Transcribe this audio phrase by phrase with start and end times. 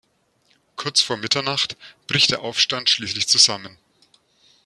[0.77, 3.77] Kurz vor Mitternacht bricht der Aufstand schließlich zusammen.